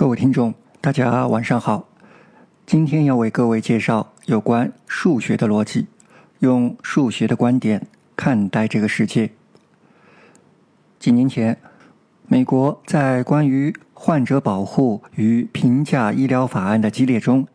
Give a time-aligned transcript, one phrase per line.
[0.00, 1.86] 各位听众，大家晚上好。
[2.64, 5.88] 今天要为各位介绍有关数学的逻辑，
[6.38, 9.30] 用数学的观点看待这个世界。
[10.98, 11.58] 几年前，
[12.28, 17.46] 美国在关于患者保护与评价医疗法案的激烈中，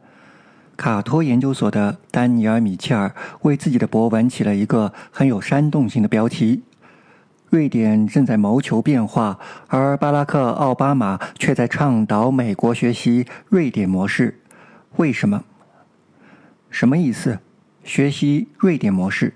[0.78, 6.62] 卡托研究所的丹尼尔·米切尔为自己的博文起了一个很有煽动性的标题。
[7.50, 14.42] 瑞典正在谋求变化，而巴拉克·奥巴马却在倡导美国学习瑞典模式。
[14.98, 15.44] 为什么？
[16.70, 17.40] 什么意思？
[17.84, 19.34] 学习瑞典模式？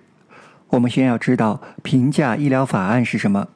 [0.70, 3.48] 我们先要知道评价医疗法案是什么。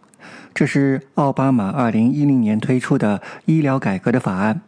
[0.54, 4.62] 这是奥巴马二零一零年推出的医疗改革的法案。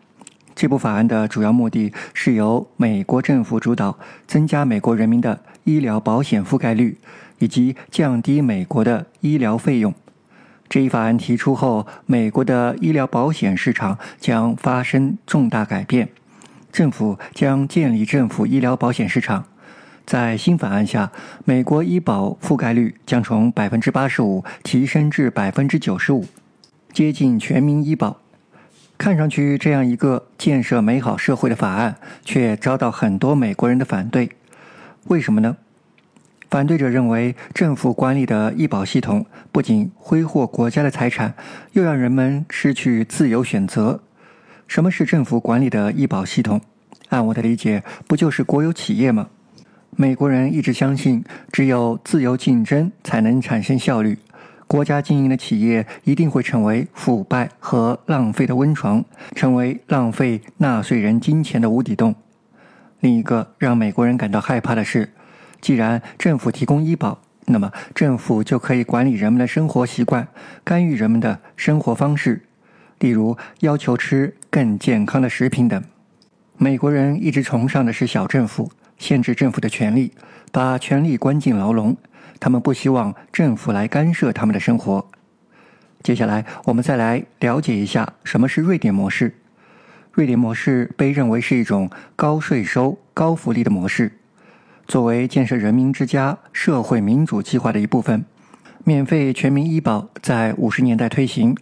[0.56, 6.98] 这部法案的主要目的是由美国政府主导，增加美国人民的医疗保险覆盖率。
[7.40, 9.94] 以及降低美国的医疗费用。
[10.68, 16.10] 这一法案提出后，美国的医疗保险市场将发生重大改变。
[16.72, 19.46] 政府将建立政府医疗保险市场。
[20.06, 21.12] 在新法案下，
[21.46, 26.26] 美国医保覆盖率将从百分之八十五提升至百分之九十五，
[26.92, 28.18] 接近全民医保。
[28.98, 34.32] 看上去这样一个建设美好社会的法案，却遭到很多美国人的反对。
[35.08, 35.58] 为什么呢？
[36.56, 41.36] 反对者认为，政府管理的医保系统不仅挥霍国家的财产，
[41.74, 44.02] 又让人们失去自由选择。
[44.66, 46.62] 什么是政府管理的医保系统？
[47.10, 49.28] 按我的理解，不就是国有企业吗？
[49.98, 54.18] 美国人一直相信，只有自由竞争才能产生效率。
[54.66, 59.04] 国家经营的企业一定会成为腐败和浪费的温床，
[59.36, 62.16] 成为浪费纳税人金钱的无底洞。
[63.02, 65.10] 另一个让美国人感到害怕的是。
[65.62, 70.28] 既然政府提供医保，那么政府就可以管理人们的生活习惯，
[70.64, 72.42] 干预人们的生活方式，
[73.00, 75.84] 例如要求吃更健康的食品等。
[76.58, 80.12] 美国人一直崇尚的是小政府，限制政府的权利，
[80.52, 81.96] 把权力关进牢笼。
[82.40, 85.08] 他们不希望政府来干涉他们的生活。
[86.04, 89.36] 接下来，我们再来了解一下什么是瑞典模式。
[90.12, 94.12] 瑞典模式被认为是一种高税收、高福利的模式。
[94.88, 98.24] 作为建设人民之家社会民主计划的一部分，
[98.84, 101.58] 免费全民医保在五十年代推行。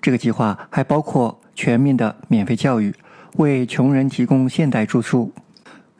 [0.00, 2.94] 这个计划还包括全面的免费教育、
[3.36, 5.32] 为穷人提供现代住宿、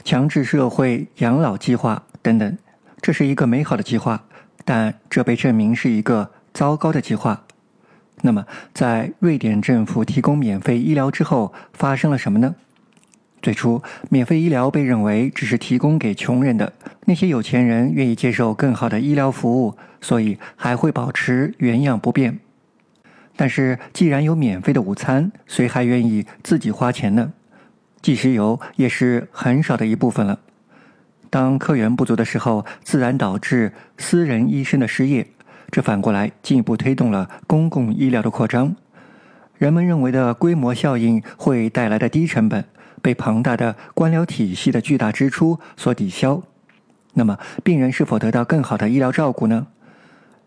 [0.05, 2.59] 强制社会养老计划等等。
[3.01, 4.25] 这是一个美好的计划，
[4.65, 7.45] 但这被证明是一个糟糕的计划。
[8.21, 12.55] 那么，在瑞典政府提供免费医疗之后，发生了什么呢？
[13.41, 16.73] 最初，免费医疗被认为只是提供给穷人的，
[17.07, 22.39] 那些有钱人愿意接受更好的医疗服务，所以还会保持原样不变。
[23.37, 27.33] 但是，既然有免费的午餐，谁还愿意自己花钱呢？
[28.03, 30.41] 即使有，也是很少的一部分了。
[31.31, 35.27] 当客源不足的时候，自然导致私人医生的失业，
[35.71, 38.75] 这反过来进一步推动了公共医疗的扩张。
[39.57, 42.65] 人们认为的规模效应会带来的低成本。
[43.03, 46.43] 被庞大的官僚体系的巨大支出所抵消，
[47.15, 49.67] 那么病人是否得到更好的医疗照顾呢？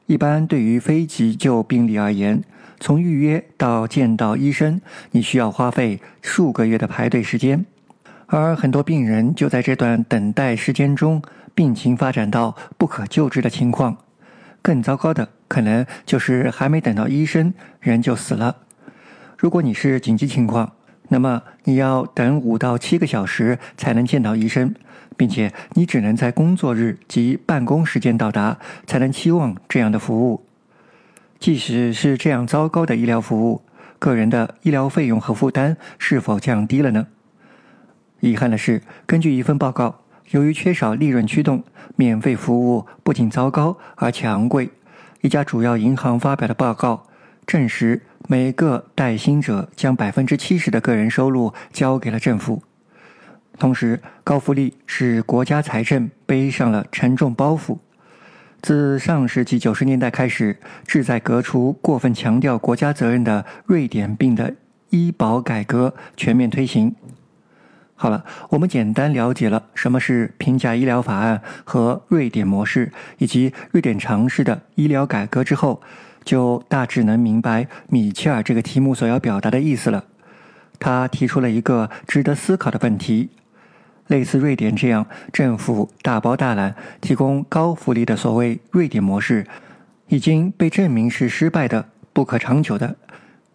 [0.08, 2.44] 一般对于非急救病例而言，
[2.80, 7.66] 从预约到见到医生，你需要花费数个月的排队时间，
[8.28, 11.22] 而很多病人就在这段等待时间中，
[11.56, 13.98] 病情发展到不可救治的情况。
[14.62, 18.58] 更糟糕的，可能就是还没等到医生，人就死了。
[19.38, 20.74] 如果你是紧急情况，
[21.14, 24.74] 那么你要等五到七个小时才能见到医生，
[25.18, 28.58] 并且你只能在工作日及办公时间到达，
[28.88, 30.46] 才能期望这样的服务。
[31.38, 33.62] 即使是这样糟糕的医疗服务，
[34.00, 37.08] 个人的医疗费用和负担是否降低了呢？
[38.22, 41.62] 遗憾的是，根据一份报告，由于缺少利润驱动，
[41.98, 44.70] 免费服务不仅糟糕，而且昂贵。
[45.20, 47.06] 一家主要银行发表的报告
[47.46, 48.02] 证实。
[48.32, 52.64] 每个带薪者将百分之七十的个人收入交给了政府，
[53.60, 57.80] 同时高福利使国家财政背上了沉重包袱。
[58.62, 60.58] 自上世纪九十年代开始，
[60.88, 64.56] 志在革除过分强调国家责任的瑞典病的
[64.92, 66.96] 医保改革全面推行。
[67.96, 75.82] 好了，我们简单了解了什么是平价医疗法案和瑞典模式，以及瑞典尝试的医疗改革之后。
[76.24, 80.06] 就大致能明白米切尔这个题目所要表达的意思了。
[80.80, 83.30] 他提出了一个值得思考的问题：
[84.08, 89.46] 类似瑞典这样政府大包大揽提供高福利的所谓瑞典模式，
[90.08, 92.96] 已经被证明是失败的、不可长久的。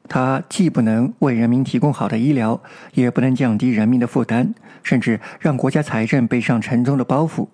[0.08, 2.60] 它既不能为人民提供好的医疗，
[2.94, 4.54] 也不能降低人民的负担，
[4.84, 7.48] 甚至让国家财政背上沉重的包袱。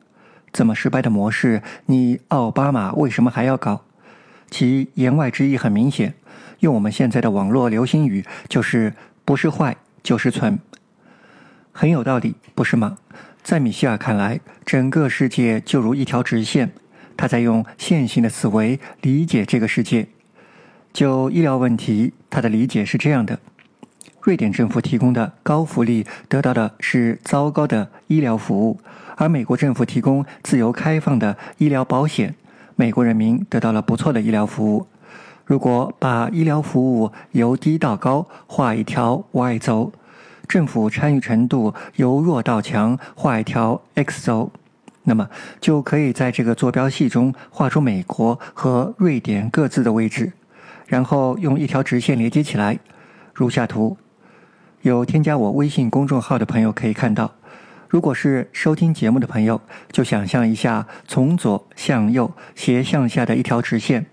[0.53, 3.85] 这么失败的模式，你奥巴马为什么还要搞？
[4.53, 6.13] 其言外之意很明显，
[6.61, 8.93] 用我们现在的网络流行语，就是
[9.25, 10.59] 不是坏就是蠢，
[11.73, 12.99] 很有道理，不是吗？
[13.43, 16.71] 在米歇尔看来，整个世界就如一条直线，
[17.17, 20.07] 他在用线性的思维理解这个世界。
[20.93, 23.41] 就医疗问题，他的理解是这样的：
[24.21, 28.79] 瑞典政府提供的高福利得到的是糟糕的医疗服务，
[29.17, 32.35] 而美国政府提供自由开放的医疗保险，
[32.83, 34.89] 美国人民得到了不错的医疗服务。
[35.47, 39.93] 如果把医疗服务由低到高画一条 Y 轴，
[40.49, 44.51] 政府参与程度由弱到强画一条 X 轴，
[45.05, 45.29] 那么
[45.61, 50.33] 就可以在这个坐标系中画出美国和瑞典各自的位置。
[50.89, 52.81] 然后用一条直线连接起来，
[53.33, 53.97] 如下图。
[54.81, 57.31] 有添加我微信公众号的朋友可以看到。
[57.93, 59.61] 如果是收听节目的朋友，
[59.91, 64.07] 就想象一下从左向右斜向下的一条直线，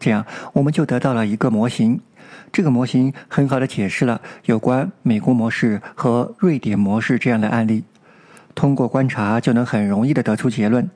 [0.00, 2.00] 这样我们就得到了一个模型。
[2.50, 7.84] 这个模型很好的解释了有关美国模式和瑞典模式这样的案例。
[8.52, 10.90] 通过观察就能很容易的得出结论。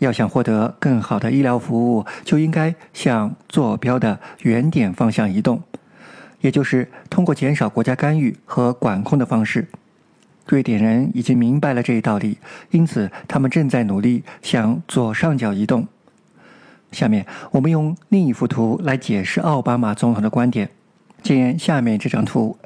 [0.00, 5.62] 要想获得更好的医疗服务，就应该向坐标的原点方向移动，
[6.40, 9.68] 也就是通过减少国家干预和管控的方式。
[10.46, 12.38] 瑞典人已经明白了这一道理，
[12.70, 15.86] 因此他们正在努力向左上角移动。
[16.92, 20.70] 下面我们用另一幅图来解释奥巴马总统的观点。
[21.22, 22.58] 见下面这张图，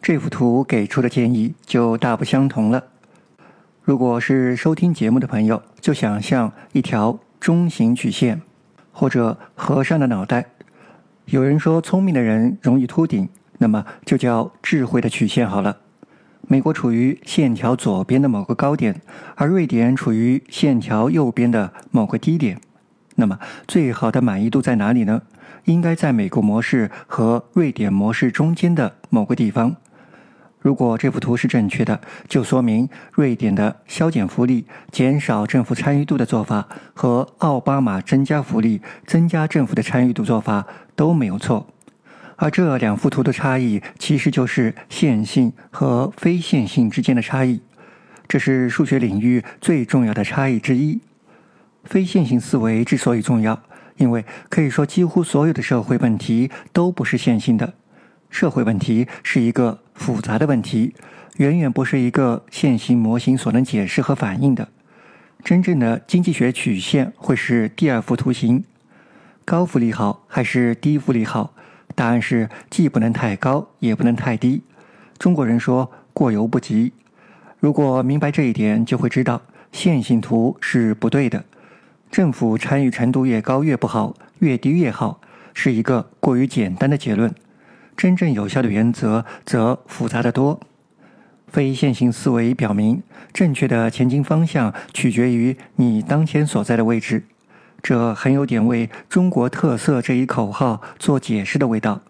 [0.00, 2.84] 这幅图给出的建议就大不相同了。
[3.82, 8.40] 如果是收听节目的朋友，就想象一条中型曲线，
[8.92, 10.46] 或者和尚的脑袋。
[11.26, 13.28] 有人说聪明的人容易秃顶，
[13.58, 15.76] 那么就叫智慧的曲线好了。
[16.50, 19.02] 美国处于线条左边的某个高点，
[19.34, 22.58] 而瑞典处于线条右边的某个低点。
[23.16, 25.20] 那么最好的满意度在哪里呢？
[25.64, 29.76] 应该在美国模式和瑞典模式中间的某个地方。
[30.60, 40.66] 如果这幅图是正确的，就说明瑞典的削减福利、减少政府参与度的做法和奥巴马增加福利、增加政府的参与度做法
[40.96, 41.66] 都没有错。
[42.40, 47.60] 而这两幅图的差异，其实就是线性和非线性之间的差异。
[48.28, 51.00] 这是数学领域最重要的差异之一。
[51.82, 53.60] 非线性思维之所以重要，
[53.96, 57.74] 因为可以说几乎所有的社会问题都不是线性的。
[58.30, 60.94] 社会问题是一个复杂的问题，
[61.38, 64.68] 远远不是一个线性模型所能解释和反映的。
[65.42, 68.62] 真正的经济学曲线会是第二幅图形：
[69.44, 71.52] 高福利好还是低福利好？
[71.98, 74.62] 答案是既不能太高，也不能太低。
[75.18, 76.92] 中国人说过犹不及。
[77.58, 79.42] 如果明白这一点，就会知道
[79.72, 81.44] 线性图是不对的。
[82.08, 85.20] 政府参与程度越高越不好，越低越好，
[85.52, 87.34] 是一个过于简单的结论。
[87.96, 90.60] 真正有效的原则则复杂的多。
[91.48, 93.02] 非线性思维表明，
[93.32, 97.24] 正确的前进方向取决于你当前所在的位置。
[97.82, 102.00] 这很有点为“中国特色”这一口号做解释的味道。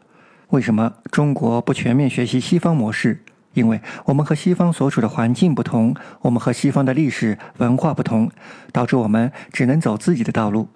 [0.48, 3.22] 为什么中国不全面学习西方模式？
[3.54, 8.30] 因为我们和西方所处的环境不同，我们和西方的历史文化不同，
[8.72, 10.68] 导致我们只能走自己的道路。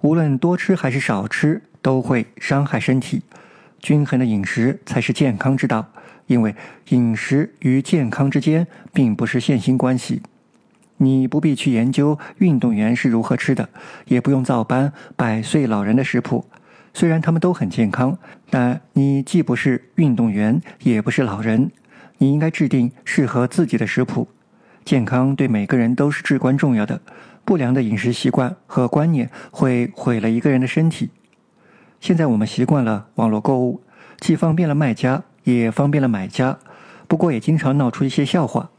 [0.00, 3.22] 无论多吃还是少吃，都会伤害身体。
[3.80, 5.86] 均衡的饮食才是健康之道，
[6.26, 6.54] 因为
[6.90, 10.22] 饮食与健康之间并不是线性关系。
[11.02, 13.70] 你不必去研究运动员是如何吃的，
[14.04, 16.44] 也不用照搬百岁老人的食谱。
[16.92, 18.18] 虽然他们都很健康，
[18.50, 21.70] 但你既不是运动员，也不是老人。
[22.18, 24.28] 你应该制定适合自己的食谱。
[24.84, 27.00] 健康对每个人都是至关重要的。
[27.46, 31.08] 不良的饮食习惯和观念会毁了一个人的身体。
[31.98, 33.82] 现在我们习惯了网络购物，
[34.18, 36.58] 既方便了卖家，也方便了买家。
[37.08, 38.70] 不过也经常闹出一些笑话。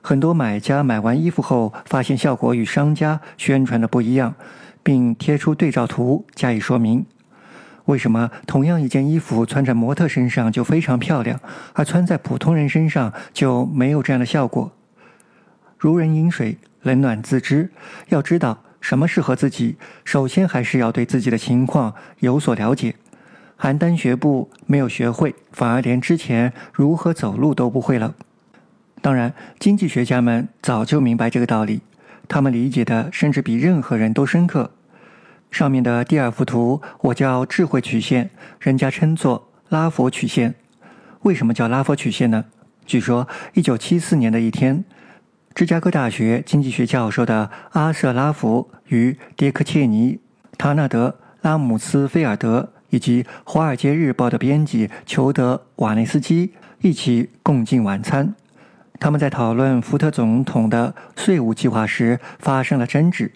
[0.00, 4.34] 很多买家买完衣服后，发现效果与商家宣传的不一样，
[4.82, 7.04] 并贴出对照图加以说明。
[7.86, 11.40] 为什么同样一件衣服穿在模特身上就非常漂亮，
[11.74, 14.72] 而穿在普通人身上就没有这样的效果？
[15.78, 17.70] 如人饮水，冷暖自知。
[18.08, 18.58] 要知道。
[18.80, 19.76] 什么适合自己？
[20.04, 22.94] 首先还是要对自己的情况有所了解。
[23.58, 28.14] 邯郸学步没有学会，反而连之前如何走路都不会了。
[29.00, 31.80] 当然，经济学家们早就明白这个道理，
[32.26, 34.70] 他们理解的甚至比任何人都深刻。
[35.50, 40.54] 上面的第二幅图我叫智慧曲线，人家称作拉佛曲线。
[41.22, 42.44] 为什么叫拉佛曲线呢？
[42.84, 44.84] 据说，一九七四年的一天，
[45.54, 50.18] 芝加哥大学经济学教授的阿瑟拉佛与迭克切尼、
[50.58, 58.34] 塔纳德、拉姆斯菲尔德以及《华尔街日报》的编辑裘德瓦内斯基一起共进晚餐。
[59.00, 63.30] 他们在讨论福特总统的税务计划时发生了争执，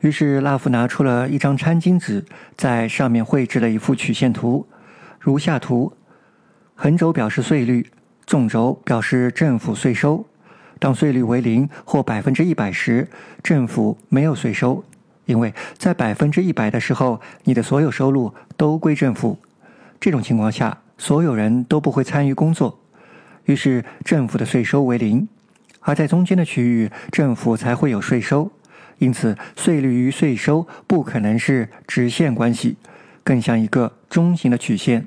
[0.00, 2.24] 于是拉夫拿出了一张餐巾纸，
[2.56, 4.66] 在上面绘制了一幅曲线图，
[5.18, 5.92] 如下图：
[6.76, 7.90] 横轴表示税率，
[8.26, 10.24] 纵轴表示政府税收。
[10.78, 13.08] 当税率为零或百分之一百时，
[13.42, 14.84] 政府没有税收，
[15.24, 19.36] 因为在百分之一百的时候，你的所有收入都归政府。
[19.98, 22.78] 这种情况下，所有人都不会参与工作。
[23.46, 25.26] 于是政府的税收为零，
[25.80, 28.50] 而在中间的区域，政府才会有税收。
[28.98, 32.76] 因此，税率与税收不可能是直线关系，
[33.22, 35.06] 更像一个中型的曲线。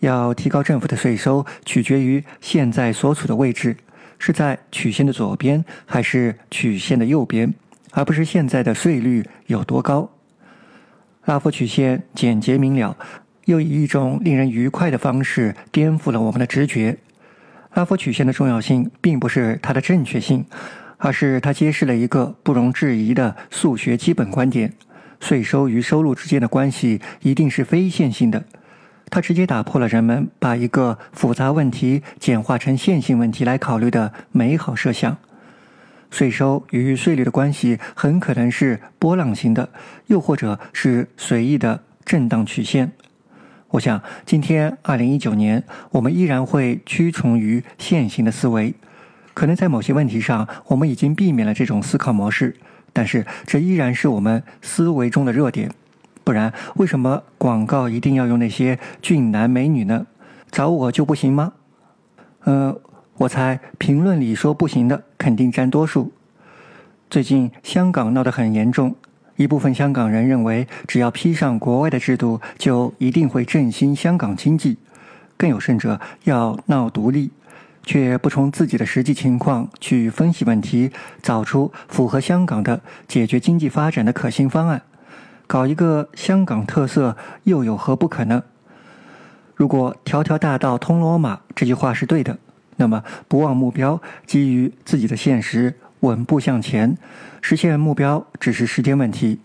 [0.00, 3.76] 要提高政府的税收，取决于现在所处的位置
[4.18, 7.54] 是在曲线的左边还是曲线的右边，
[7.92, 10.10] 而不是现在的税率有多高。
[11.24, 12.96] 拉夫曲线简洁明了，
[13.46, 16.98] 又以一种令人愉快的方式颠覆了我们的直觉。
[17.74, 20.44] 拉佛曲线的重要性并不是它的正确性，
[20.96, 24.72] 而是它揭示了一个不容置疑的数学基本观点：
[25.18, 28.44] 税收与收入之间的关系一定是非线性的。
[29.10, 35.16] 它直接打破了人们把一个复杂问题简化成线性问题来考虑的美好设想。
[36.10, 39.68] 税收与税率的关系很可能是波浪形的，
[40.06, 42.92] 又或者是随意的震荡曲线。
[43.74, 48.72] 我想，今天二零一九年，我们依然会屈从于线性的思维。
[49.34, 52.54] 可能在某些问题上，我们已经避免了这种思考模式，
[52.92, 55.72] 但是这依然是我们思维中的热点。
[56.22, 60.06] 不然，为什么广告一定要用那些俊男美女呢？
[60.52, 61.54] 找我就不行吗？
[62.44, 62.78] 嗯，
[63.16, 66.12] 我猜评论里说不行的肯定占多数。
[67.10, 68.94] 最近香港闹得很严重。
[69.36, 74.78] 一部分香港人认为，只要披上国外的制度，就一定会振兴香港经济。
[75.36, 77.30] 更有甚者，要闹独立，
[77.82, 84.82] 却不从自己的实际情况去分析问题，找出符合香港的解决经济发展的可行方案，
[85.48, 88.44] 搞一个香港特色，又有何不可呢？
[89.56, 92.38] 如果“条条大道通罗马”这句话是对的，
[92.76, 95.74] 那么不忘目标，基于自己的现实。
[96.04, 96.96] 稳步向前，
[97.40, 99.40] 实现目标只是时间问题。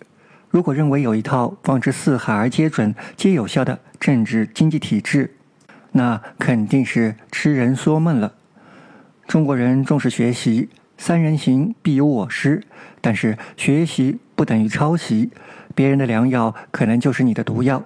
[0.50, 5.36] 如果认为有一套放之四海而皆准、皆有效的政治经济体制，
[5.94, 8.34] 那肯定是痴人说梦了。
[9.26, 12.62] 中国人重视学习，三人行必有我师，
[13.00, 15.32] 但是学习不等于抄袭，
[15.74, 17.86] 别人的良药可能就是你的毒药。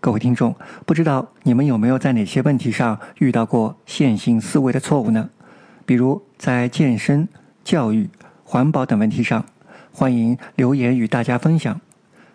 [0.00, 0.56] 各位听众，
[0.86, 5.28] 不知道你们有没有在哪些问题上遇到过线性思维的错误呢？
[5.84, 7.28] 比如在健身。
[7.64, 8.08] 教育、
[8.44, 9.44] 环保等问题上，
[9.92, 11.80] 欢迎留言与大家分享。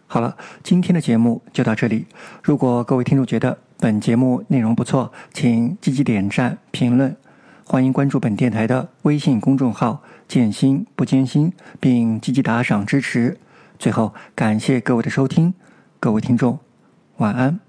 [0.08, 2.06] 好了，今天的节目就到这里。
[2.42, 7.16] 如果各位听众觉得本节目内容不错，请积极点赞、评论。
[7.66, 13.38] 欢迎关注本电台的微信公众号“建心不艰辛”，并积极打赏支持。
[13.78, 15.54] 最后，感谢各位的收听，
[16.00, 16.58] 各位听众，
[17.18, 17.67] 晚安。